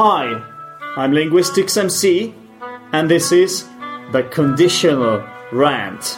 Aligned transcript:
Hi, 0.00 0.40
I'm 0.96 1.12
Linguistics 1.12 1.76
MC, 1.76 2.32
and 2.92 3.10
this 3.10 3.32
is 3.32 3.66
the 4.12 4.22
Conditional 4.30 5.24
Rant. 5.50 6.16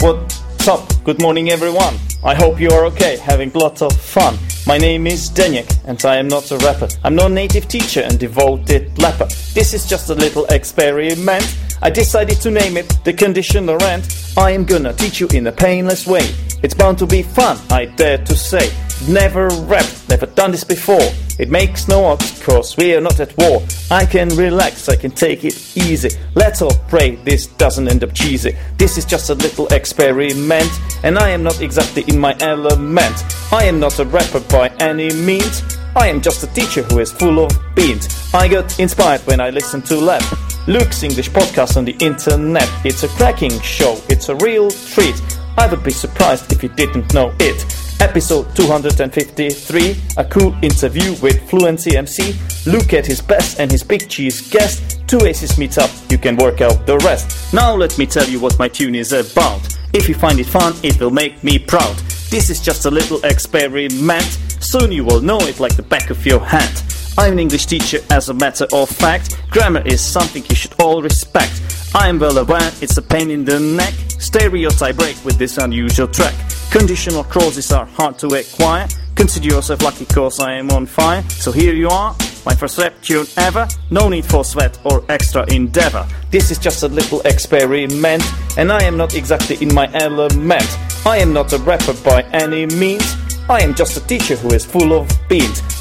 What's 0.00 0.66
up? 0.66 1.04
Good 1.04 1.22
morning, 1.22 1.50
everyone. 1.50 1.94
I 2.24 2.34
hope 2.34 2.60
you 2.60 2.70
are 2.70 2.86
okay, 2.86 3.18
having 3.18 3.52
lots 3.52 3.82
of 3.82 3.92
fun. 3.92 4.36
My 4.66 4.78
name 4.78 5.06
is 5.06 5.30
Zdenek, 5.30 5.84
and 5.86 6.04
I 6.04 6.16
am 6.16 6.26
not 6.26 6.50
a 6.50 6.58
rapper. 6.58 6.88
I'm 7.04 7.14
not 7.14 7.30
a 7.30 7.34
native 7.34 7.68
teacher 7.68 8.00
and 8.00 8.18
devoted 8.18 8.98
leper. 8.98 9.26
This 9.54 9.74
is 9.74 9.88
just 9.88 10.10
a 10.10 10.14
little 10.16 10.44
experiment. 10.46 11.56
I 11.80 11.90
decided 11.90 12.40
to 12.40 12.50
name 12.50 12.76
it 12.76 12.88
the 13.04 13.12
conditional 13.12 13.76
rant. 13.78 14.32
I 14.36 14.50
am 14.50 14.64
gonna 14.64 14.92
teach 14.92 15.20
you 15.20 15.28
in 15.28 15.46
a 15.46 15.52
painless 15.52 16.06
way. 16.06 16.28
It's 16.62 16.74
bound 16.74 16.98
to 16.98 17.06
be 17.06 17.22
fun, 17.22 17.56
I 17.70 17.86
dare 17.86 18.18
to 18.18 18.36
say. 18.36 18.72
Never 19.06 19.48
rapped, 19.66 20.08
never 20.08 20.26
done 20.26 20.50
this 20.50 20.64
before. 20.64 21.08
It 21.38 21.50
makes 21.50 21.86
no 21.86 22.04
odds, 22.04 22.42
cause 22.42 22.76
we 22.76 22.94
are 22.96 23.00
not 23.00 23.20
at 23.20 23.36
war. 23.38 23.62
I 23.92 24.04
can 24.04 24.28
relax, 24.30 24.88
I 24.88 24.96
can 24.96 25.12
take 25.12 25.44
it 25.44 25.76
easy. 25.76 26.10
Let's 26.34 26.62
all 26.62 26.74
pray 26.88 27.14
this 27.14 27.46
doesn't 27.46 27.86
end 27.86 28.02
up 28.02 28.12
cheesy. 28.12 28.56
This 28.76 28.98
is 28.98 29.04
just 29.04 29.30
a 29.30 29.34
little 29.34 29.68
experiment, 29.68 30.70
and 31.04 31.16
I 31.16 31.30
am 31.30 31.44
not 31.44 31.60
exactly 31.60 32.02
in 32.08 32.18
my 32.18 32.36
element. 32.40 33.14
I 33.52 33.64
am 33.64 33.78
not 33.78 34.00
a 34.00 34.04
rapper 34.04 34.40
by 34.40 34.68
any 34.80 35.14
means. 35.14 35.62
I 35.94 36.08
am 36.08 36.20
just 36.20 36.42
a 36.42 36.48
teacher 36.48 36.82
who 36.82 36.98
is 36.98 37.12
full 37.12 37.38
of 37.38 37.52
beans. 37.76 38.08
I 38.34 38.48
got 38.48 38.78
inspired 38.80 39.20
when 39.28 39.40
I 39.40 39.50
listened 39.50 39.86
to 39.86 39.96
Lab. 39.96 40.22
Luke's 40.68 41.02
English 41.02 41.30
podcast 41.30 41.78
on 41.78 41.86
the 41.86 41.96
internet. 41.98 42.68
It's 42.84 43.02
a 43.02 43.08
cracking 43.08 43.58
show, 43.62 43.98
it's 44.10 44.28
a 44.28 44.36
real 44.36 44.70
treat. 44.70 45.18
I 45.56 45.66
would 45.66 45.82
be 45.82 45.90
surprised 45.90 46.52
if 46.52 46.62
you 46.62 46.68
didn't 46.68 47.14
know 47.14 47.32
it. 47.40 47.64
Episode 48.02 48.54
253, 48.54 49.96
a 50.18 50.24
cool 50.26 50.54
interview 50.62 51.14
with 51.22 51.48
Fluency 51.48 51.96
MC. 51.96 52.34
Luke 52.66 52.92
at 52.92 53.06
his 53.06 53.22
best 53.22 53.58
and 53.58 53.72
his 53.72 53.82
big 53.82 54.10
cheese 54.10 54.46
guest. 54.50 55.00
Two 55.08 55.24
aces 55.24 55.56
meet 55.56 55.78
up, 55.78 55.90
you 56.10 56.18
can 56.18 56.36
work 56.36 56.60
out 56.60 56.84
the 56.84 56.98
rest. 56.98 57.54
Now 57.54 57.74
let 57.74 57.96
me 57.96 58.04
tell 58.04 58.28
you 58.28 58.38
what 58.38 58.58
my 58.58 58.68
tune 58.68 58.94
is 58.94 59.14
about. 59.14 59.62
If 59.94 60.06
you 60.06 60.14
find 60.14 60.38
it 60.38 60.46
fun, 60.46 60.74
it 60.82 61.00
will 61.00 61.10
make 61.10 61.42
me 61.42 61.58
proud. 61.58 61.96
This 62.28 62.50
is 62.50 62.60
just 62.60 62.84
a 62.84 62.90
little 62.90 63.24
experiment. 63.24 64.38
Soon 64.60 64.92
you 64.92 65.02
will 65.02 65.22
know 65.22 65.38
it 65.40 65.60
like 65.60 65.76
the 65.76 65.82
back 65.82 66.10
of 66.10 66.26
your 66.26 66.40
hand. 66.40 66.82
I'm 67.18 67.32
an 67.32 67.40
English 67.40 67.66
teacher 67.66 67.98
as 68.10 68.28
a 68.28 68.34
matter 68.34 68.64
of 68.72 68.88
fact. 68.88 69.42
Grammar 69.50 69.82
is 69.84 70.00
something 70.00 70.44
you 70.48 70.54
should 70.54 70.80
all 70.80 71.02
respect. 71.02 71.60
I 71.92 72.06
am 72.06 72.20
well 72.20 72.38
aware 72.38 72.70
it's 72.80 72.96
a 72.96 73.02
pain 73.02 73.32
in 73.32 73.44
the 73.44 73.58
neck. 73.58 73.92
Stereotype 74.20 74.94
break 74.94 75.16
with 75.24 75.36
this 75.36 75.58
unusual 75.58 76.06
track. 76.06 76.32
Conditional 76.70 77.24
clauses 77.24 77.72
are 77.72 77.86
hard 77.86 78.20
to 78.20 78.28
acquire. 78.28 78.86
Consider 79.16 79.48
yourself 79.48 79.82
lucky 79.82 80.04
cause 80.06 80.38
I 80.38 80.52
am 80.52 80.70
on 80.70 80.86
fire. 80.86 81.24
So 81.28 81.50
here 81.50 81.74
you 81.74 81.88
are, 81.88 82.14
my 82.46 82.54
first 82.54 82.78
rap 82.78 82.94
tune 83.02 83.26
ever. 83.36 83.66
No 83.90 84.08
need 84.08 84.24
for 84.24 84.44
sweat 84.44 84.78
or 84.84 85.04
extra 85.08 85.44
endeavor. 85.52 86.06
This 86.30 86.52
is 86.52 86.58
just 86.58 86.84
a 86.84 86.88
little 86.88 87.20
experiment, 87.22 88.22
and 88.56 88.70
I 88.70 88.84
am 88.84 88.96
not 88.96 89.16
exactly 89.16 89.56
in 89.60 89.74
my 89.74 89.92
element. 89.92 90.78
I 91.04 91.16
am 91.18 91.32
not 91.32 91.52
a 91.52 91.58
rapper 91.58 91.94
by 92.04 92.22
any 92.30 92.66
means. 92.66 93.16
I 93.50 93.62
am 93.62 93.74
just 93.74 93.96
a 93.96 94.06
teacher 94.06 94.36
who 94.36 94.50
is 94.54 94.64
full 94.64 94.92
of 94.92 95.10
beans. 95.28 95.77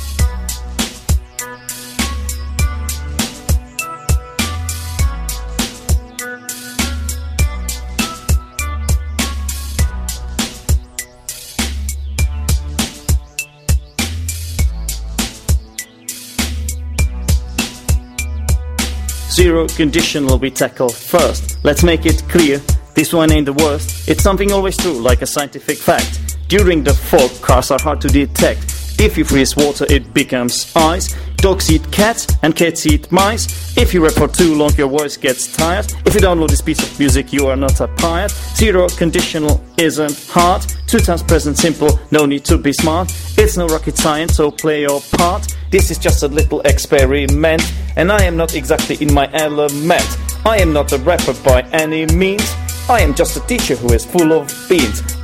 Zero 19.30 19.68
conditional 19.68 20.40
we 20.40 20.50
tackle 20.50 20.90
first. 20.90 21.64
Let's 21.64 21.84
make 21.84 22.06
it 22.06 22.24
clear, 22.30 22.62
this 22.96 23.14
one 23.14 23.32
ain't 23.32 23.46
the 23.46 23.54
worst. 23.54 24.08
It's 24.10 24.24
something 24.24 24.52
always 24.52 24.78
true, 24.78 25.00
like 25.00 25.22
a 25.22 25.28
scientific 25.28 25.78
fact. 25.78 26.38
During 26.48 26.84
the 26.84 26.94
fog, 26.94 27.30
cars 27.42 27.72
are 27.72 27.80
hard 27.82 28.00
to 28.02 28.08
detect. 28.08 29.00
If 29.00 29.18
you 29.18 29.26
freeze 29.26 29.56
water, 29.56 29.86
it 29.90 30.14
becomes 30.14 30.72
ice. 30.76 31.14
Dogs 31.38 31.72
eat 31.72 31.92
cats 31.92 32.28
and 32.42 32.56
cats 32.56 32.86
eat 32.88 33.12
mice. 33.12 33.78
If 33.78 33.94
you 33.94 34.04
rap 34.04 34.14
for 34.14 34.28
too 34.28 34.56
long, 34.56 34.72
your 34.76 34.90
voice 34.90 35.18
gets 35.18 35.56
tired. 35.56 35.86
If 36.06 36.16
you 36.16 36.20
download 36.20 36.50
this 36.50 36.62
piece 36.62 36.82
of 36.82 37.00
music, 37.00 37.32
you 37.32 37.48
are 37.48 37.56
not 37.56 37.80
a 37.80 37.88
pirate. 37.88 38.32
Zero 38.32 38.90
conditional 38.90 39.64
isn't 39.78 40.28
hard. 40.30 40.64
Two 40.88 41.00
times 41.00 41.22
present 41.22 41.58
simple, 41.58 42.00
no 42.12 42.26
need 42.26 42.44
to 42.46 42.58
be 42.58 42.74
smart. 42.74 43.14
It's 43.38 43.56
no 43.56 43.68
rocket 43.68 43.98
science, 43.98 44.36
so 44.36 44.50
play 44.50 44.82
your 44.82 45.00
part. 45.12 45.56
This 45.70 45.92
is 45.92 45.98
just 45.98 46.24
a 46.24 46.28
little 46.28 46.62
experiment, 46.62 47.62
and 47.96 48.12
I 48.12 48.24
am 48.24 48.36
not 48.36 48.56
exactly 48.56 48.96
in 49.00 49.14
my 49.14 49.30
element. 49.34 50.18
I 50.46 50.58
am 50.58 50.74
not 50.74 50.92
a 50.94 50.98
rapper 50.98 51.34
by 51.44 51.62
any 51.72 52.06
means. 52.08 52.56
I 52.90 53.02
am 53.02 53.14
just 53.14 53.36
a 53.36 53.42
teacher 53.42 53.76
who 53.76 53.94
is 53.94 54.06
full 54.06 54.34
of 54.34 54.48
beans. 54.70 55.17